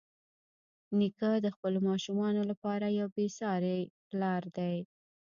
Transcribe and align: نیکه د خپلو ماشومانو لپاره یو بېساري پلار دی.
نیکه 0.97 1.31
د 1.45 1.47
خپلو 1.55 1.79
ماشومانو 1.89 2.41
لپاره 2.51 2.85
یو 2.99 3.07
بېساري 3.15 3.77
پلار 4.07 4.43
دی. 4.57 4.75